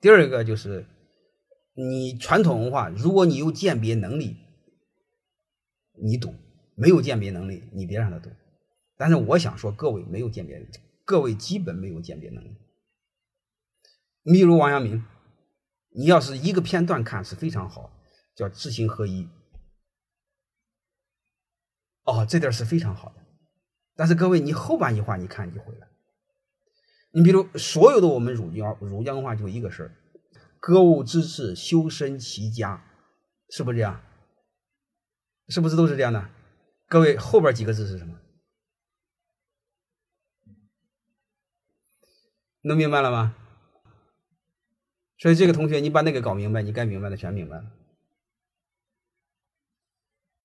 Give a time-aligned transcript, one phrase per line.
[0.00, 0.86] 第二个就是
[1.74, 4.36] 你传统文化，如果你有鉴别能力，
[6.00, 6.30] 你读；
[6.76, 8.30] 没有鉴别能力，你别让他读。
[8.96, 10.64] 但是我想说，各位没有鉴别，
[11.04, 12.56] 各位基本没有鉴别能力。
[14.22, 15.04] 例如王阳明，
[15.90, 17.90] 你要是一个片段看是非常好，
[18.34, 19.28] 叫知行合一。
[22.04, 23.24] 哦，这点是非常好的。
[23.96, 25.88] 但是各位，你后半句话你看就毁了。
[27.18, 29.90] 你比如所有的我们儒家儒家文化就一个事儿，
[30.60, 32.80] 格物致知、修身齐家，
[33.50, 34.00] 是不是这样？
[35.48, 36.30] 是不是都是这样的？
[36.86, 38.20] 各位后边几个字是什么？
[42.62, 43.34] 能明白了吗？
[45.18, 47.64] 所以这个同学，你把那个搞明白，你该明白的全明白了。